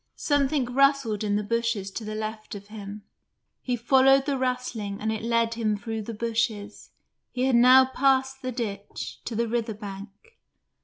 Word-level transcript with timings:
Something 0.15 0.65
rustled 0.65 1.23
in 1.23 1.35
the 1.35 1.43
bushes 1.43 1.91
to 1.91 2.03
the 2.03 2.15
left 2.15 2.55
of 2.55 2.69
him; 2.69 3.03
he 3.61 3.75
followed 3.75 4.25
the 4.25 4.35
rustling 4.35 4.99
and 4.99 5.11
it 5.11 5.21
led 5.21 5.53
him 5.53 5.77
through 5.77 6.01
the 6.01 6.13
bushes 6.15 6.89
he 7.31 7.43
had 7.43 7.55
now 7.55 7.85
passed 7.85 8.41
the 8.41 8.51
ditch 8.51 9.19
to 9.25 9.35
the 9.35 9.47
river 9.47 9.75
bank. 9.75 10.09